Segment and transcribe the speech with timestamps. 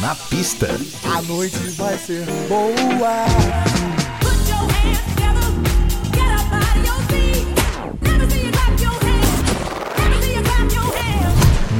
[0.00, 0.66] Na pista.
[1.14, 3.26] A noite vai ser boa.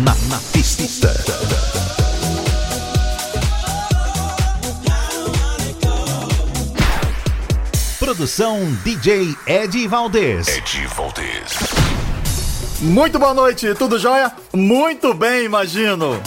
[0.05, 1.14] Na, na pista.
[7.98, 10.47] Produção DJ Ed Valdez.
[10.48, 11.59] Ed Valdez.
[12.80, 14.30] Muito boa noite, tudo jóia?
[14.52, 16.20] Muito bem, imagino.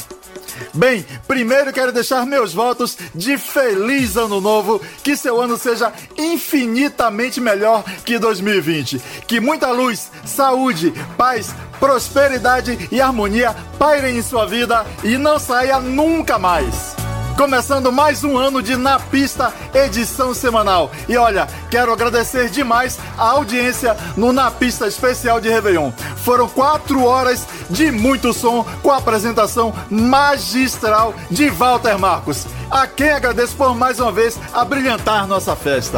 [0.73, 7.39] Bem, primeiro quero deixar meus votos de feliz ano novo, que seu ano seja infinitamente
[7.41, 9.01] melhor que 2020.
[9.27, 15.79] Que muita luz, saúde, paz, prosperidade e harmonia pairem em sua vida e não saia
[15.79, 17.02] nunca mais.
[17.37, 20.91] Começando mais um ano de Na Pista, edição semanal.
[21.09, 25.91] E olha, quero agradecer demais a audiência no Na Pista Especial de Réveillon.
[26.17, 32.45] Foram quatro horas de muito som com a apresentação magistral de Walter Marcos.
[32.69, 35.97] A quem agradeço por mais uma vez abrilhantar nossa festa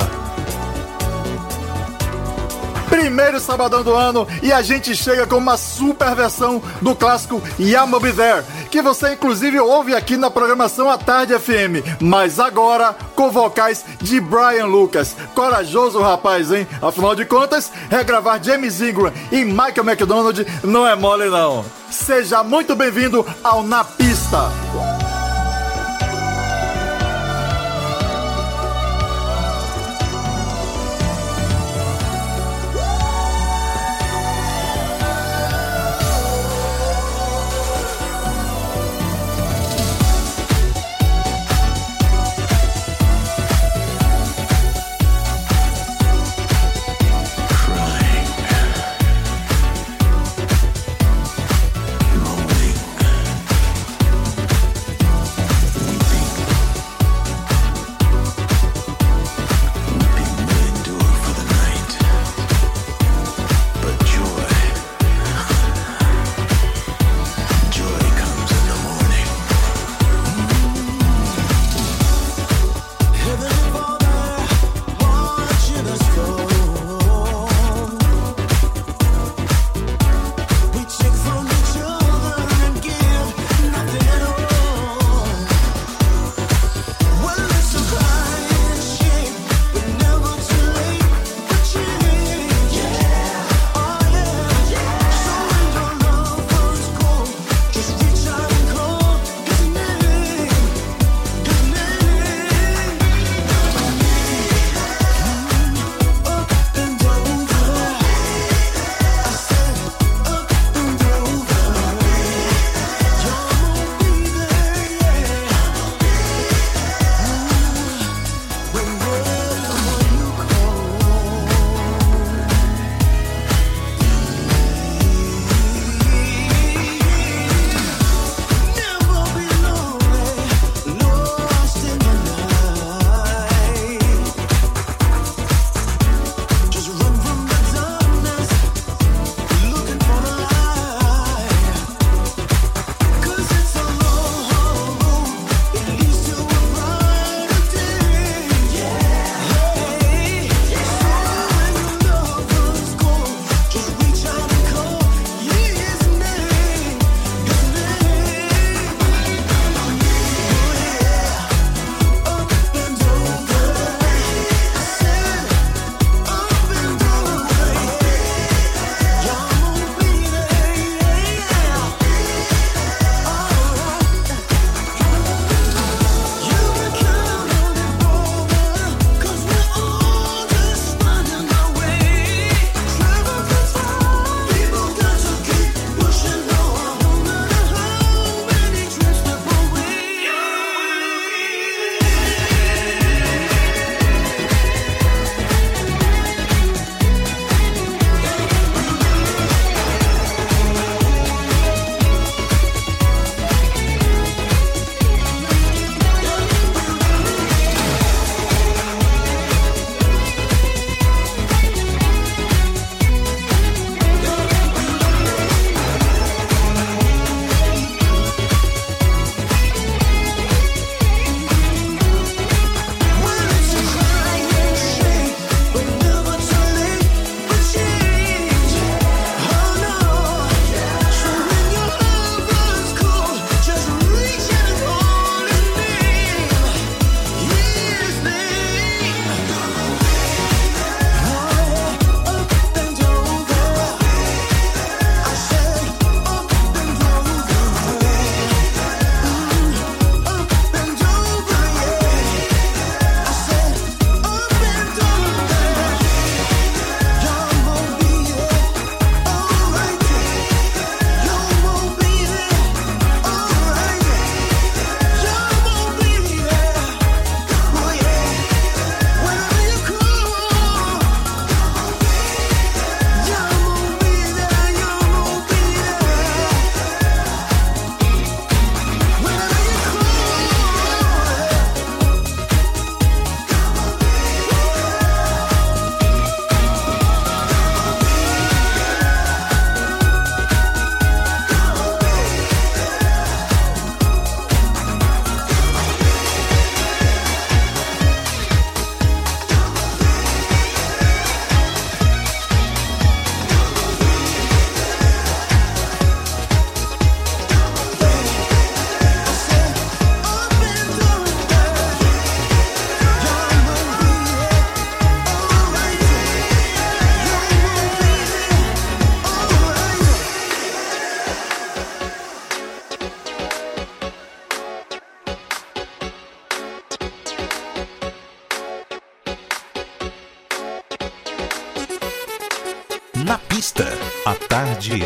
[3.06, 8.00] primeiro sabadão do ano e a gente chega com uma super versão do clássico Yama
[8.00, 13.30] Be There, que você inclusive ouve aqui na programação à tarde FM, mas agora com
[13.30, 15.16] vocais de Brian Lucas.
[15.36, 16.68] Corajoso rapaz, hein?
[16.82, 21.64] Afinal de contas, regravar James Ingram e Michael McDonald não é mole não.
[21.92, 24.50] Seja muito bem-vindo ao Na Pista.
[24.50, 25.05] pista.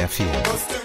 [0.10, 0.79] 谢谢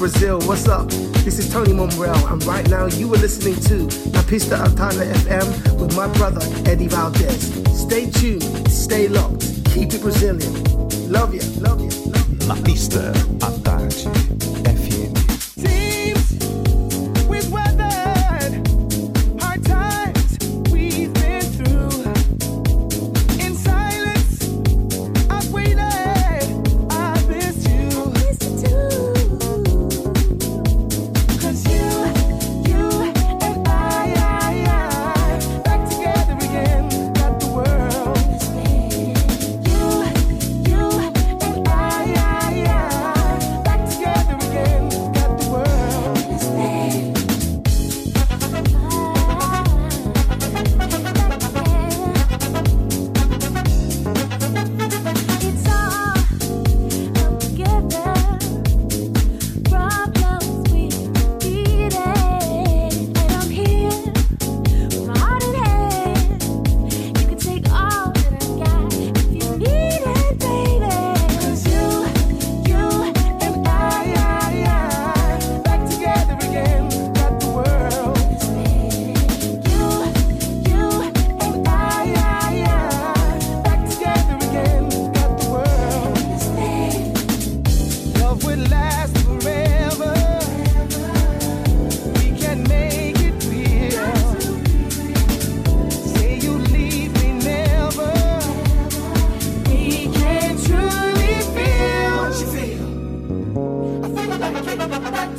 [0.00, 0.40] Brazil.
[0.48, 0.88] What's up?
[1.26, 5.78] This is Tony Monreal, and right now you are listening to La Pista Altana FM
[5.78, 7.52] with my brother Eddie Valdez.
[7.78, 10.54] Stay tuned, stay locked, keep it Brazilian.
[11.12, 12.48] Love you, love you, love you.
[12.48, 13.12] La Pista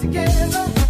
[0.02, 0.81] together.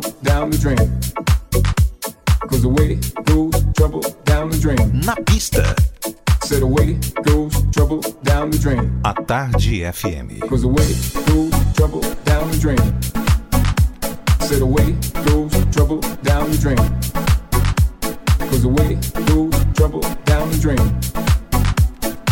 [0.00, 0.76] trouble down the drain.
[2.48, 5.00] Cause away goes trouble down the drain.
[5.00, 5.74] Na pista.
[6.42, 9.00] Said away goes trouble down the drain.
[9.04, 10.40] A tarde FM.
[10.48, 10.88] Cause away
[11.26, 12.78] goes trouble down the drain.
[14.40, 14.92] Said away
[15.26, 16.78] goes trouble down the drain.
[18.50, 18.94] Cause away
[19.26, 21.02] goes trouble down the drain.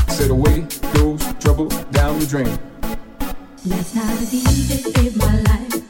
[0.09, 2.59] Said away goes trouble down the drain.
[3.67, 5.90] That's night I did it, my life.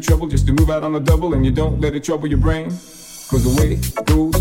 [0.00, 2.38] trouble just to move out on a double and you don't let it trouble your
[2.38, 2.66] brain.
[2.66, 4.31] Cause the way it goes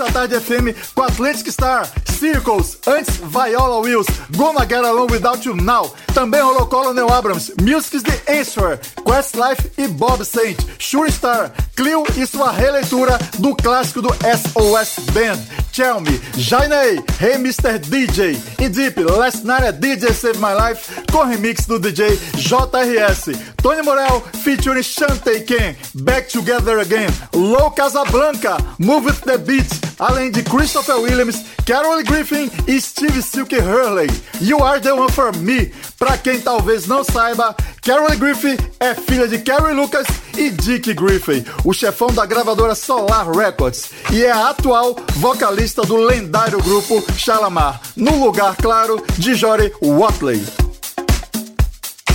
[0.00, 1.88] à Tarde FM com Atlantic Star,
[2.18, 5.92] Circles, antes Viola Wills, Gonna Get Along Without You Now.
[6.14, 12.26] Também rolou Colonel Abrams, Music's The Answer, Questlife e Bob Saint, Sure Star, Clio e
[12.26, 15.38] sua releitura do clássico do SOS Band.
[15.78, 17.78] Tell Me, Jainei, Hey Mr.
[17.78, 23.38] DJ e Deep, Last Night a DJ Save My Life com remix do DJ JRS.
[23.62, 30.30] Tony Morel featuring Shante Ken, Back Together Again, Low Casablanca, Move With The Beat, além
[30.30, 34.08] de Christopher Williams, Carol Griffin e Steve Silk Hurley.
[34.40, 35.72] You Are The One For Me.
[35.98, 41.44] Pra quem talvez não saiba, Carol Griffin é filha de Carrie Lucas e Dick Griffin,
[41.64, 47.80] o chefão da gravadora Solar Records, e é a atual vocalista do lendário grupo Shalamar,
[47.96, 50.44] no lugar, claro, de Jory Watley.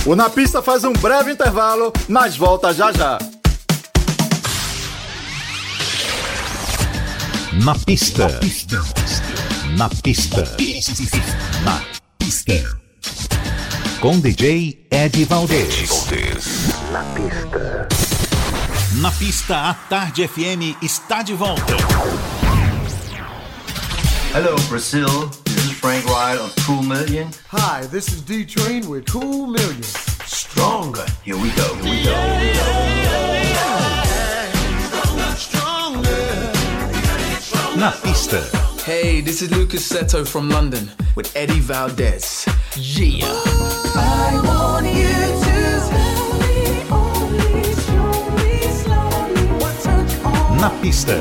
[0.06, 3.18] O Na Pista faz um breve intervalo, mas volta já já.
[7.62, 8.26] Na pista.
[9.76, 10.44] Na pista.
[11.62, 11.80] Na
[12.18, 12.78] pista.
[14.00, 15.88] Com DJ Ed Valdez.
[16.90, 17.88] Na pista.
[19.00, 21.76] Na pista, a Tarde FM está de volta.
[24.32, 25.30] Hello, Brazil.
[25.44, 27.28] This is Frank Wright of Cool Million.
[27.52, 29.82] Hi, this is D Train with Cool Million.
[30.26, 31.06] Stronger.
[31.22, 31.74] Here we go.
[31.76, 33.33] Here we go.
[37.84, 38.40] Na pista.
[38.86, 42.46] Hey, this is Lucas Seto from London with Eddie Valdez.
[42.78, 43.26] Yeah.
[43.26, 45.12] I want you
[45.44, 49.46] to slowly, only slowly, slowly.
[49.60, 51.20] What touch on, Na pista.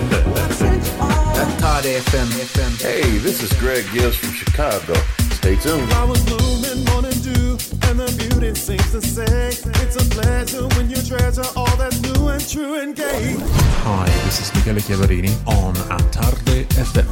[0.57, 1.36] touch on.
[1.36, 2.32] At Tarde FM.
[2.32, 2.82] FM.
[2.82, 4.93] Hey, this is Greg Gills from Chicago.
[5.34, 5.89] Stay tuned.
[5.89, 7.57] Flowers bloom in morning dew,
[7.89, 9.49] and the beauty sings to say,
[9.84, 13.36] It's a pleasure when you treasure all that's new and true and gay.
[13.86, 17.08] Hi, this is Michele Chiavarini on A Tarde FM.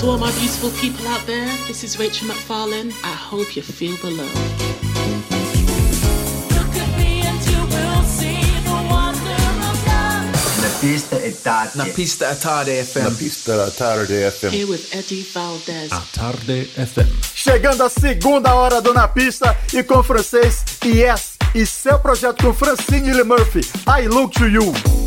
[0.00, 2.92] To all my beautiful people out there, this is Rachel McFarlane.
[3.04, 4.59] I hope you feel the love.
[10.80, 11.76] Pista è tardi.
[11.76, 13.14] Na pista at Tarde Na FM.
[13.14, 14.46] pista da Tarde FM.
[14.46, 15.92] Here with Eddie Valdez.
[15.92, 17.06] A Tarde FM.
[17.34, 22.42] Chegando a segunda hora do Na Pista e com o francês Yes e seu projeto
[22.42, 24.99] com Francine Lee Murphy, I Look To You.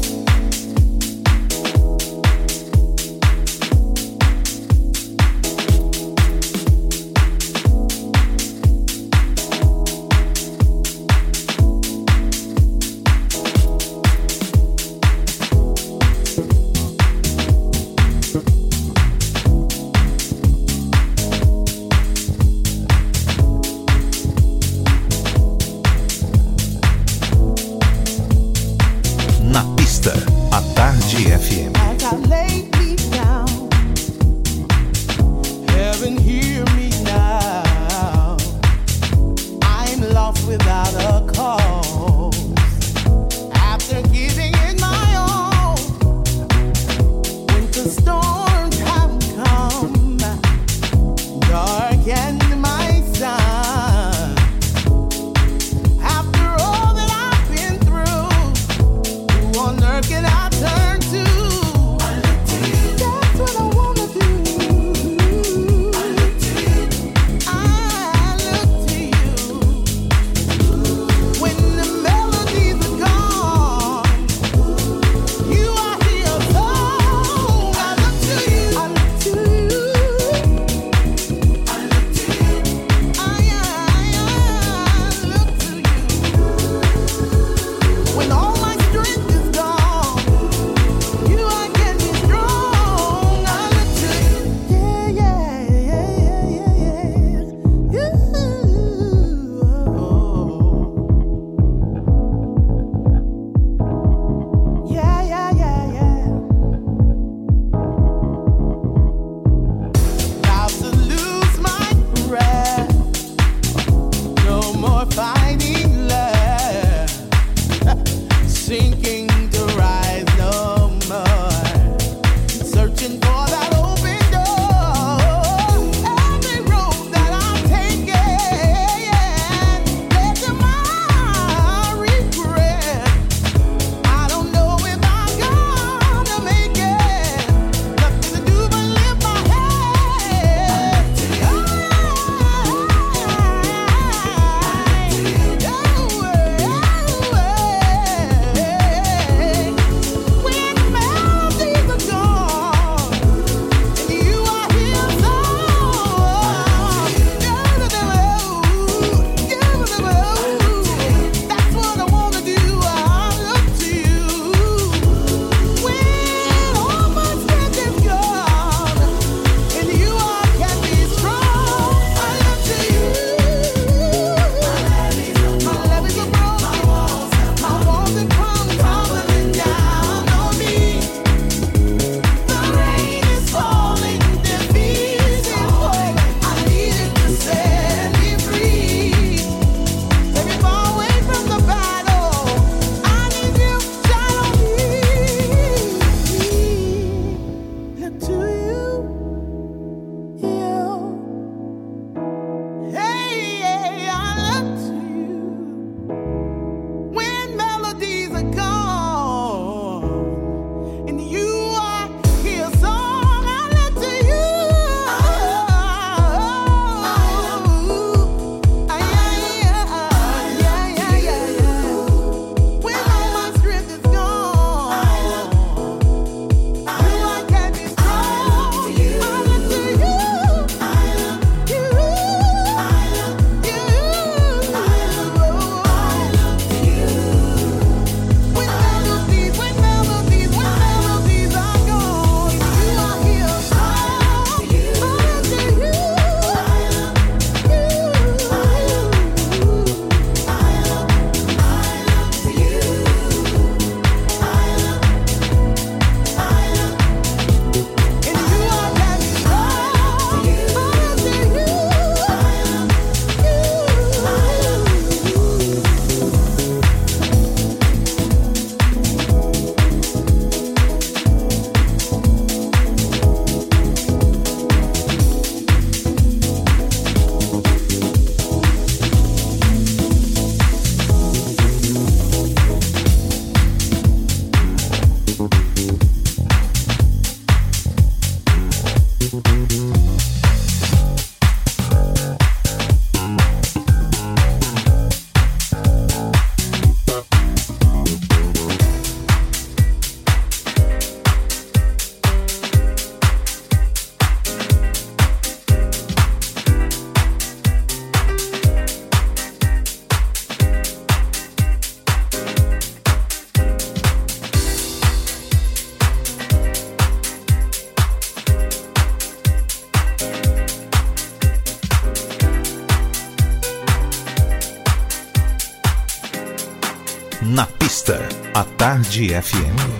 [328.94, 329.93] Tarde FM.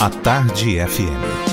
[0.00, 1.49] A Tarde FM.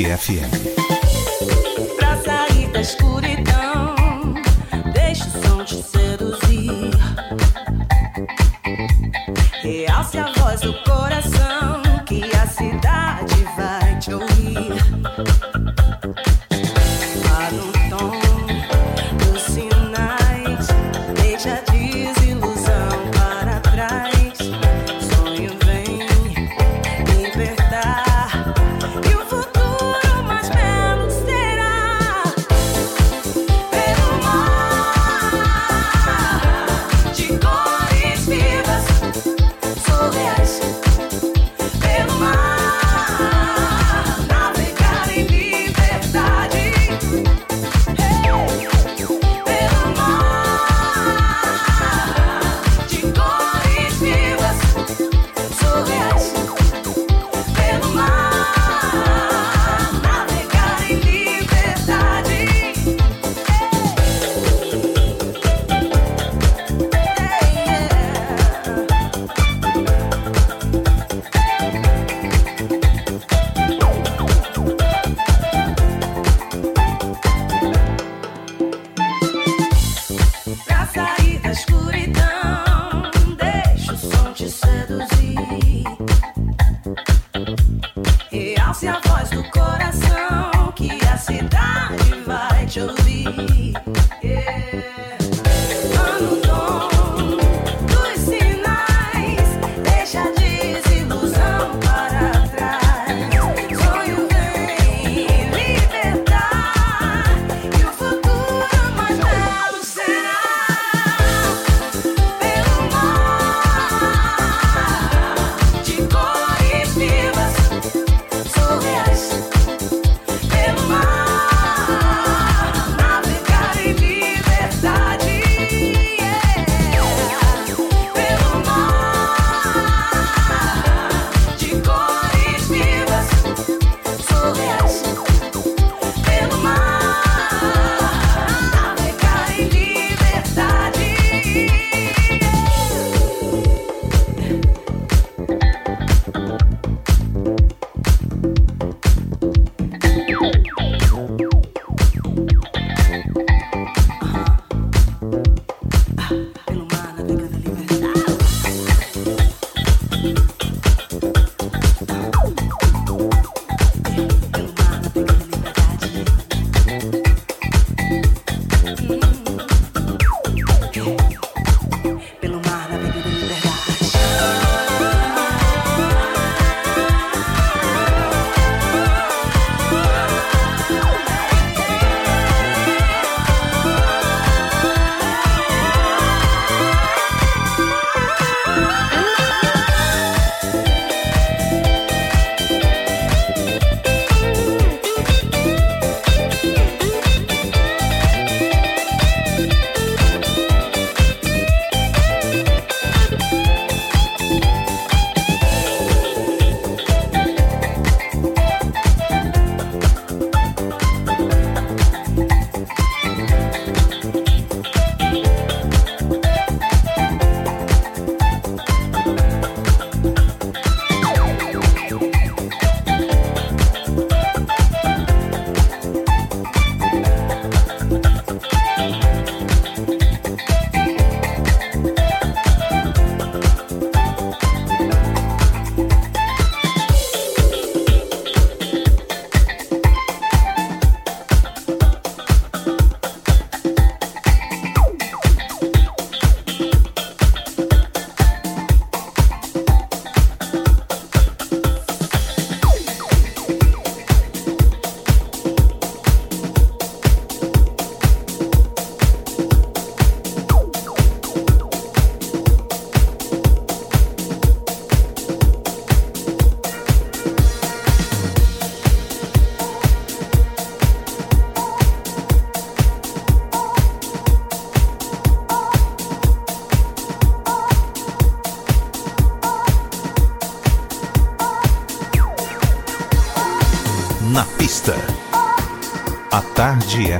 [0.00, 0.79] Día 100.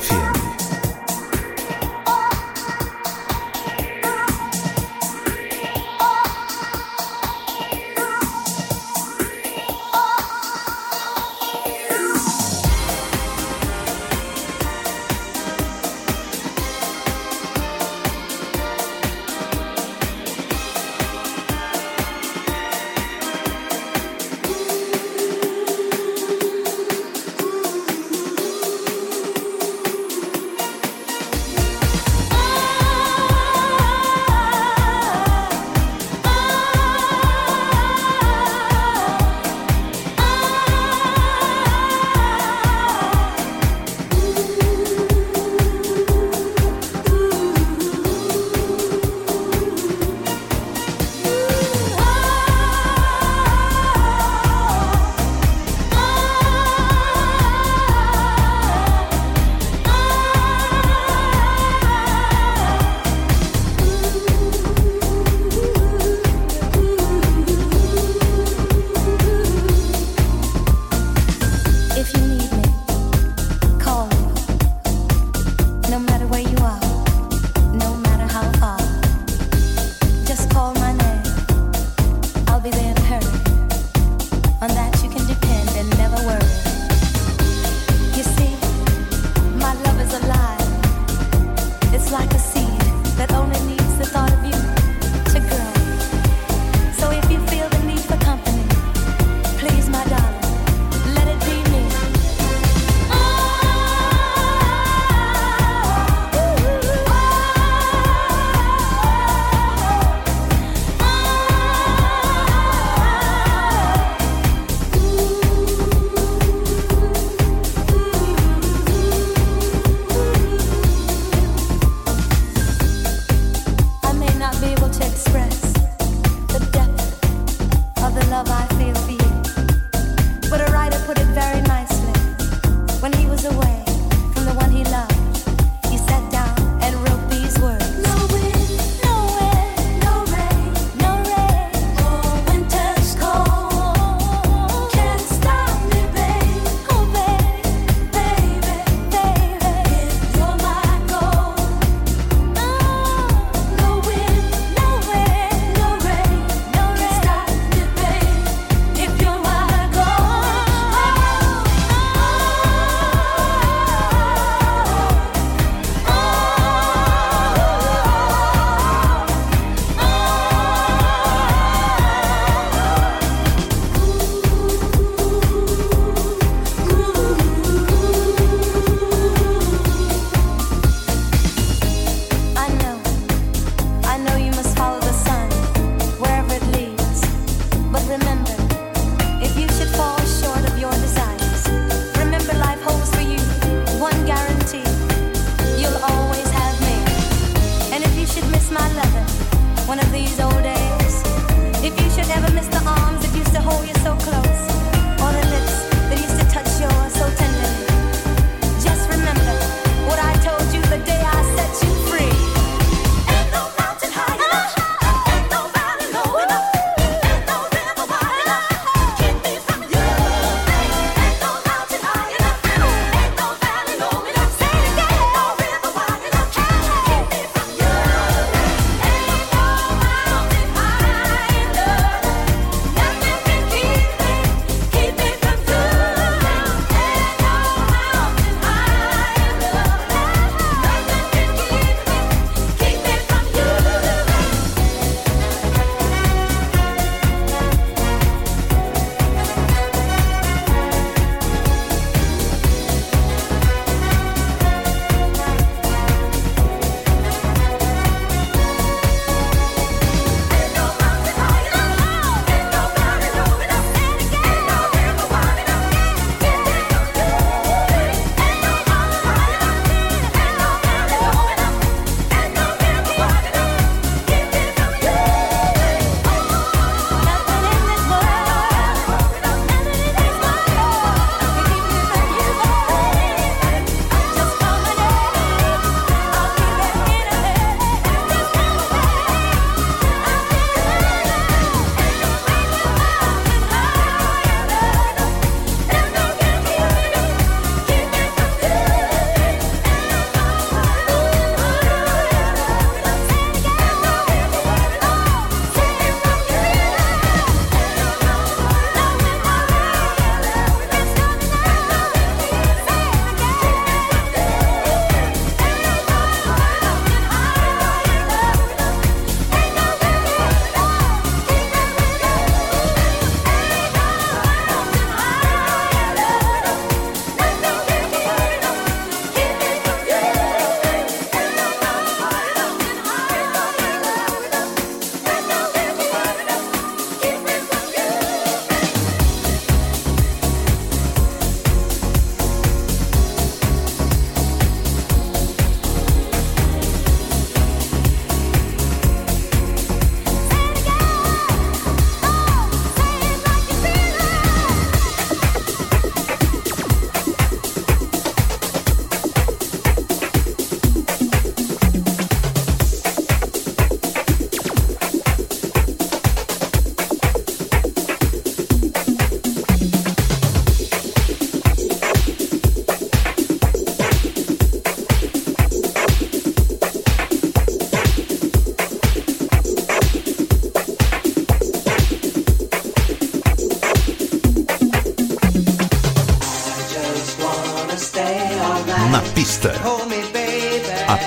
[0.00, 0.29] FM.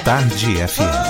[0.03, 1.02] Tarde FM.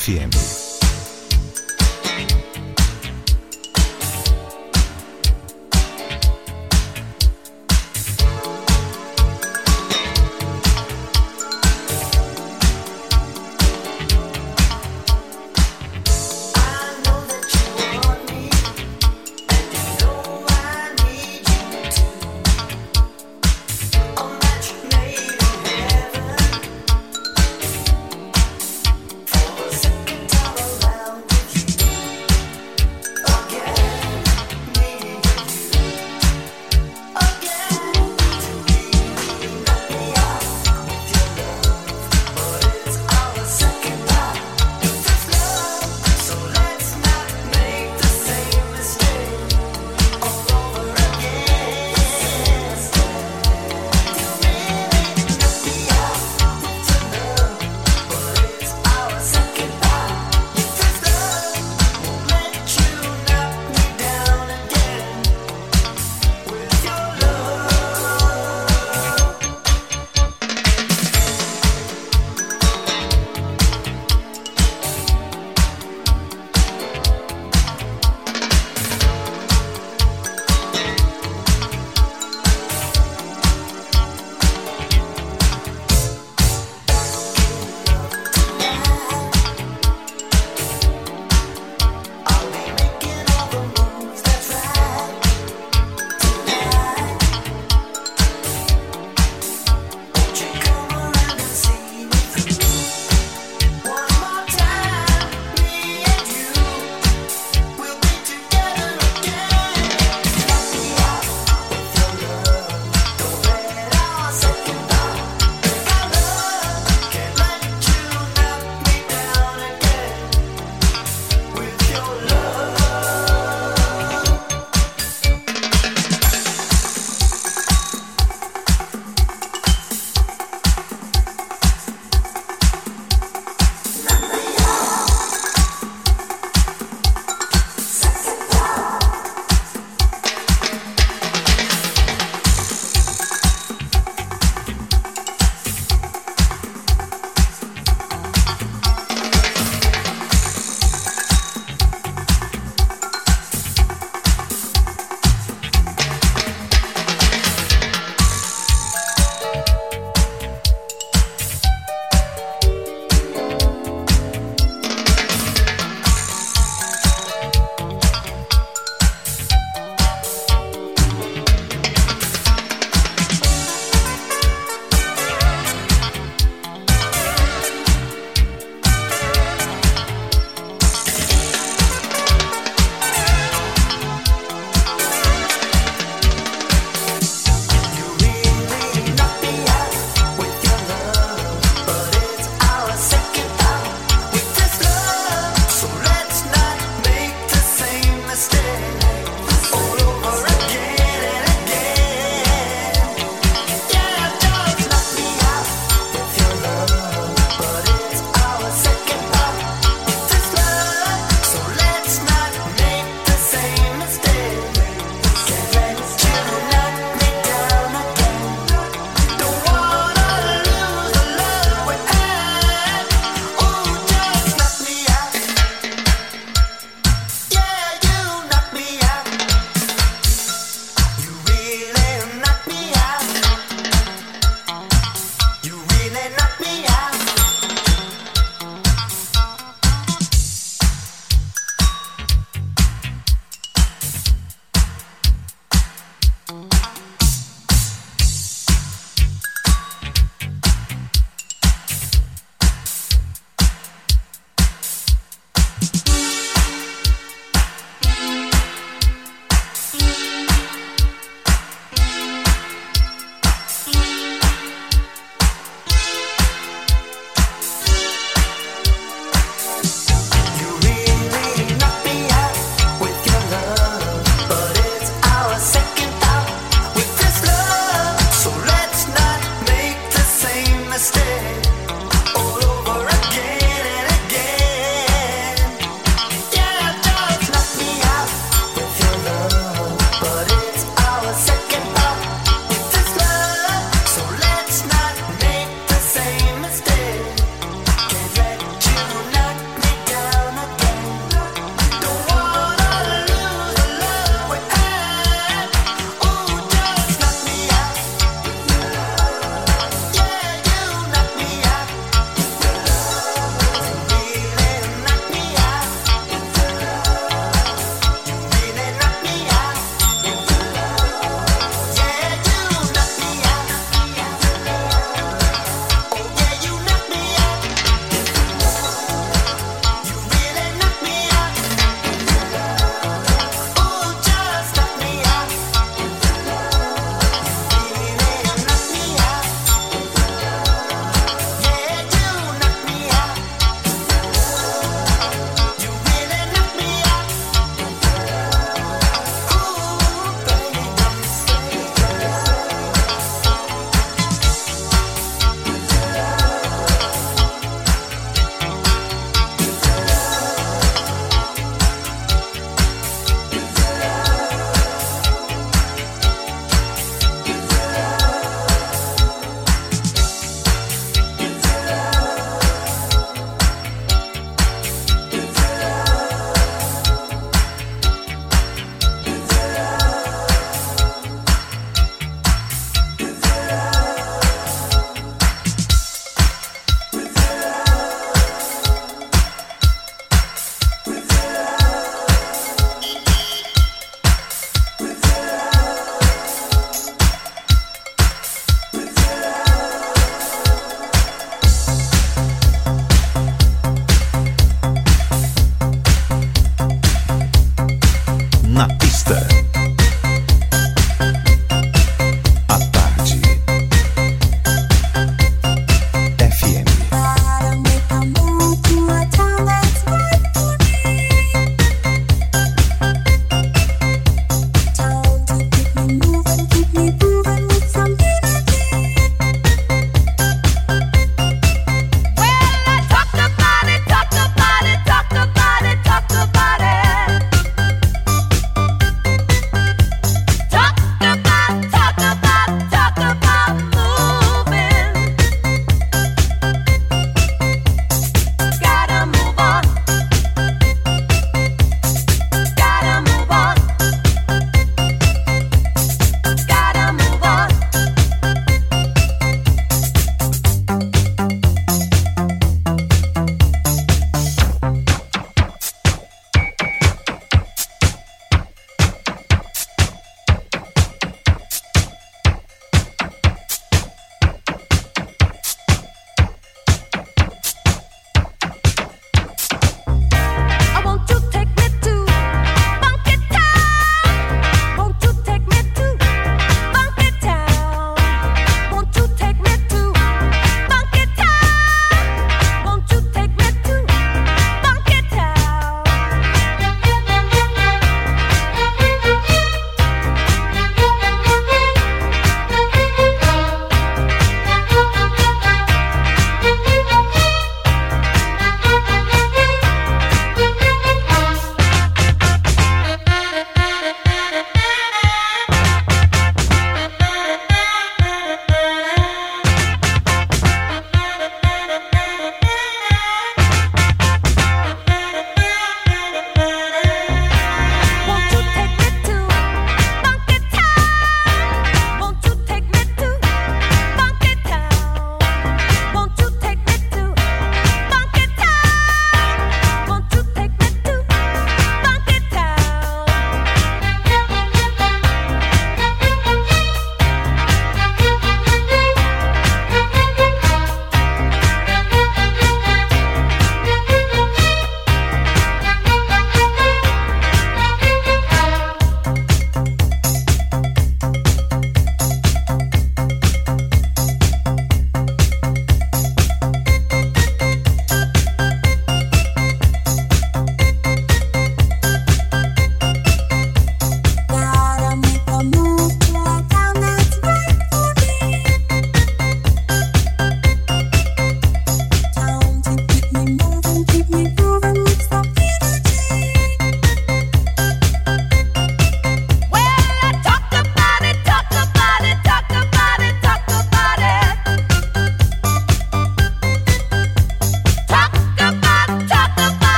[0.00, 0.59] FM.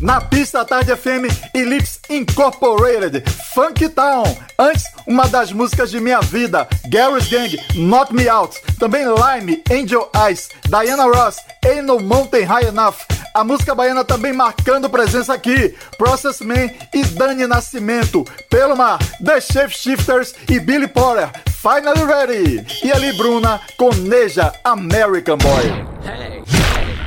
[0.00, 3.22] Na pista Tarde FM e Lips Incorporated,
[3.52, 4.24] Funk Town.
[4.58, 8.58] Antes, uma das músicas de minha vida, Gary's Gang, Knock Me Out.
[8.78, 11.36] Também Lime, Angel Eyes, Diana Ross,
[11.66, 12.96] Ain't No Mountain High Enough.
[13.34, 18.24] A música baiana também marcando presença aqui, Process Man e Dani Nascimento.
[18.48, 22.66] Pelo mar, The Shape Shifters e Billy Porter, Finally Ready.
[22.82, 25.64] E ali Bruna com Neja, American Boy.
[26.02, 26.42] Hey,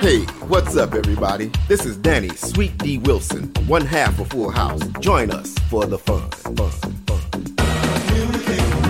[0.00, 1.50] Hey, what's up, everybody?
[1.68, 4.80] This is Danny Sweet D Wilson, one half of Full House.
[5.00, 6.30] Join us for the fun.
[6.30, 7.20] fun, fun.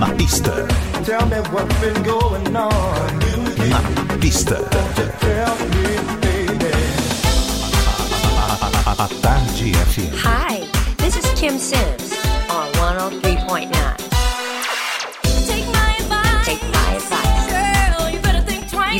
[0.00, 0.66] Na pista,
[1.04, 3.18] Tell me what's been going on.
[3.68, 3.80] na
[4.18, 4.56] pista.
[5.20, 5.86] Tell me,
[6.20, 6.70] baby.
[8.86, 10.14] A Tarde FM.
[10.16, 10.60] Hi,
[10.98, 12.12] this is Kim Sims
[12.50, 14.09] on 103.9.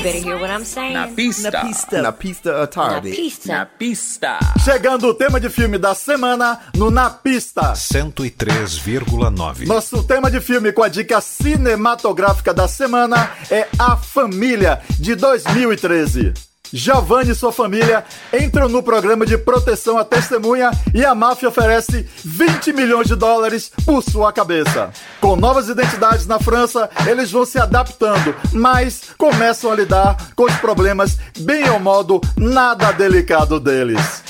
[0.00, 0.24] you better think twice.
[0.24, 0.94] You better hear what I'm saying.
[0.94, 1.50] Na pista.
[1.50, 2.02] Na pista.
[2.02, 3.10] Na pista à tarde.
[3.10, 3.52] Na pista.
[3.52, 4.38] Na pista.
[4.64, 7.72] Chegando o tema de filme da semana no Na Pista.
[7.72, 9.66] 103,9.
[9.66, 16.49] Nosso tema de filme com a dica cinematográfica da semana é A Família, de 2013.
[16.72, 22.06] Giovanni e sua família entram no programa de proteção à testemunha e a máfia oferece
[22.24, 24.90] 20 milhões de dólares por sua cabeça.
[25.20, 30.54] Com novas identidades na França, eles vão se adaptando, mas começam a lidar com os
[30.56, 34.22] problemas bem ao modo nada delicado deles.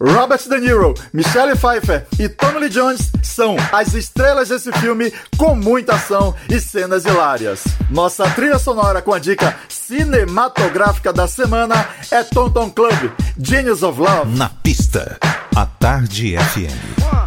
[0.00, 5.56] Robert De Niro, Michelle Pfeiffer e Tommy Lee Jones são as estrelas desse filme com
[5.56, 7.64] muita ação e cenas hilárias.
[7.90, 14.00] Nossa trilha sonora com a dica cinematográfica da semana é Tom Tom Club, Genius of
[14.00, 14.36] Love.
[14.36, 15.18] Na pista,
[15.56, 17.17] a Tarde FM.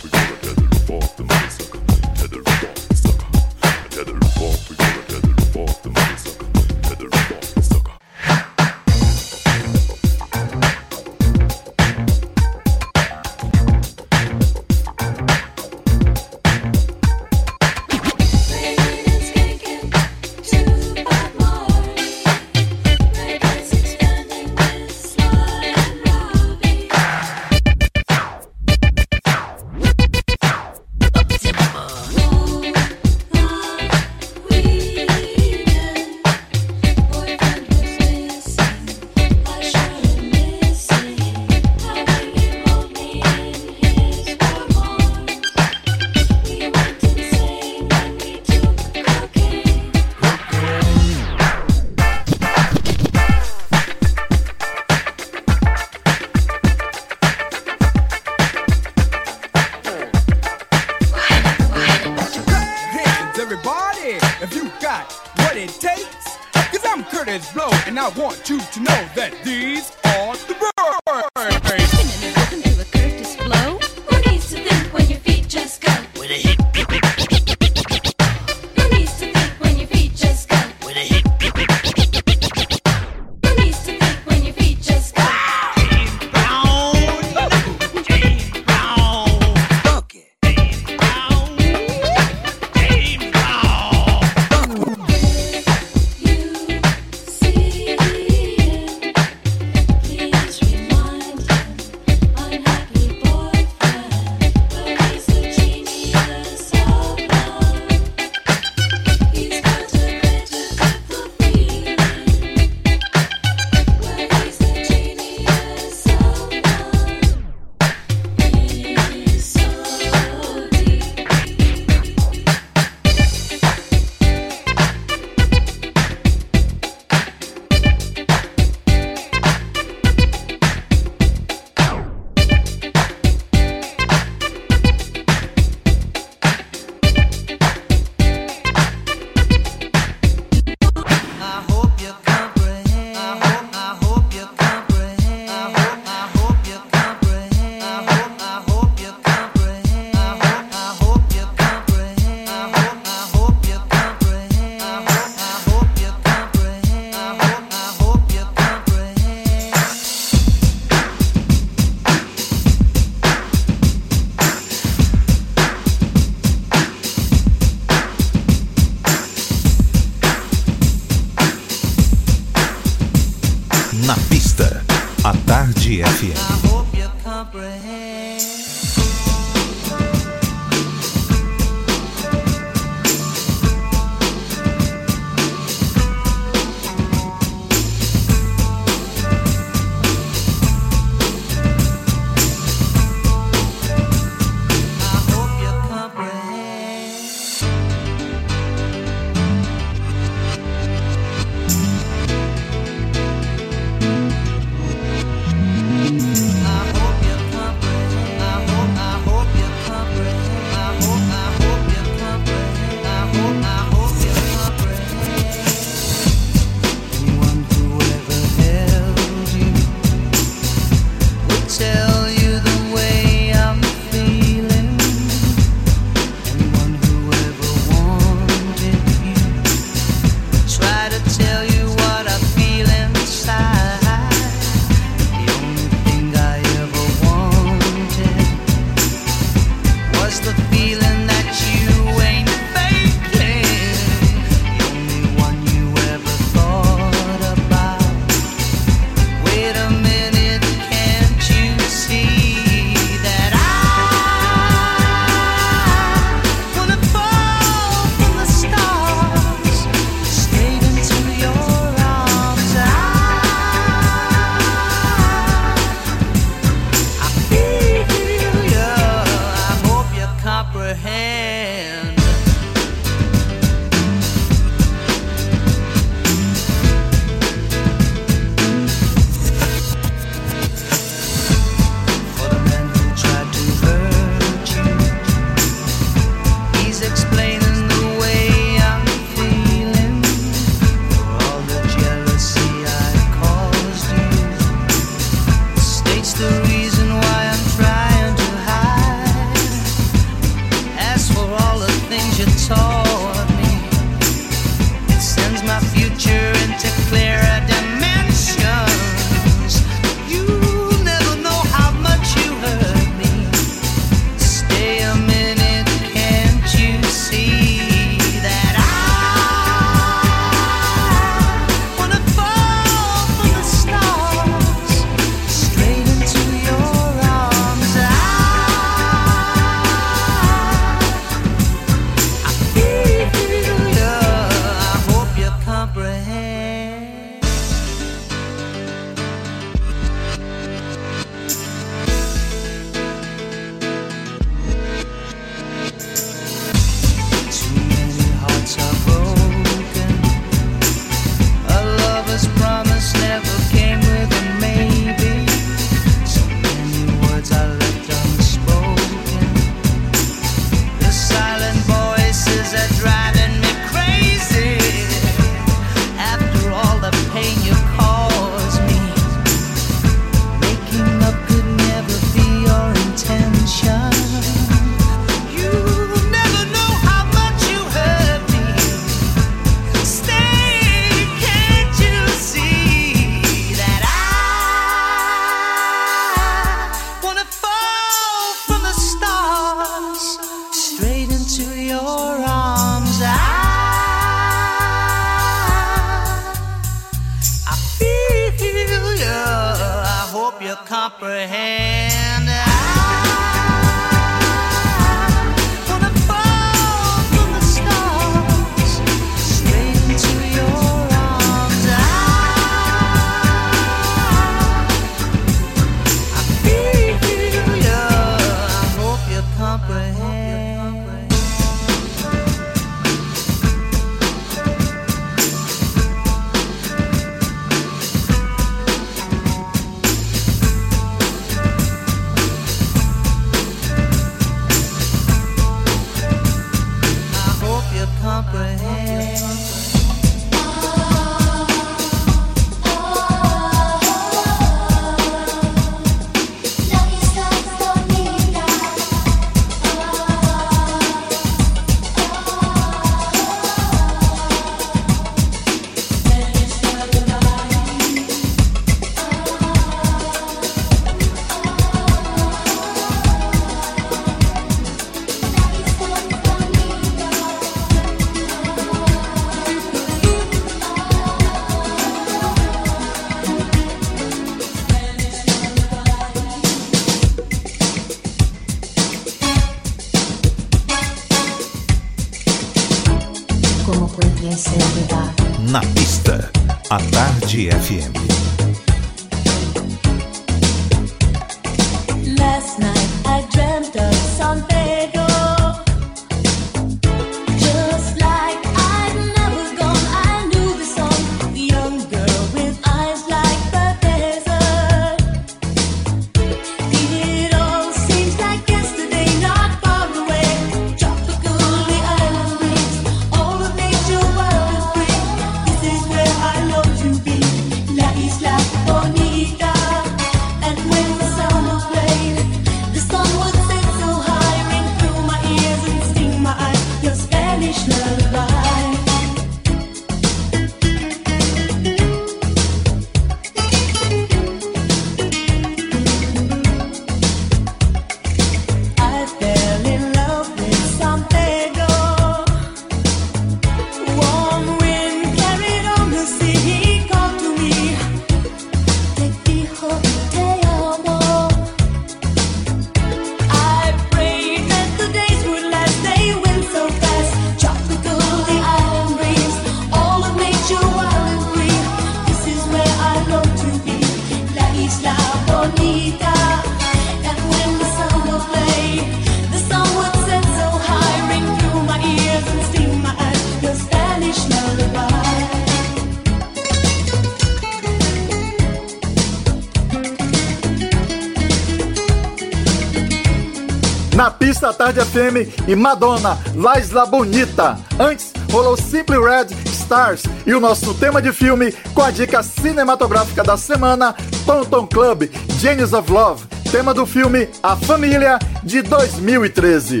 [585.66, 587.78] E Madonna, La Isla Bonita.
[587.98, 593.42] Antes, rolou Simply Red Stars e o nosso tema de filme com a dica cinematográfica
[593.42, 594.14] da semana,
[594.44, 600.00] Tonton Club, Genius of Love, tema do filme A Família, de 2013.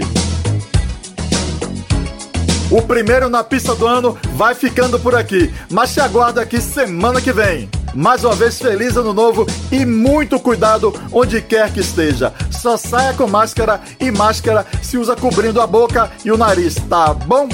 [2.70, 7.22] O primeiro na pista do ano vai ficando por aqui, mas te aguardo aqui semana
[7.22, 7.70] que vem.
[7.96, 12.30] Mais uma vez, feliz ano novo e muito cuidado onde quer que esteja.
[12.50, 17.12] Só saia com máscara e máscara se usa cobrindo a boca e o nariz, tá
[17.12, 17.48] bom?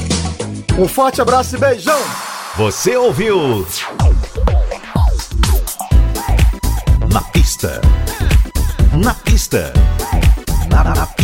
[0.79, 1.99] Um forte abraço e beijão!
[2.57, 3.67] Você ouviu?
[7.11, 7.81] Na pista.
[9.03, 9.73] Na pista.
[10.71, 10.95] Na, na.
[10.95, 11.22] Na.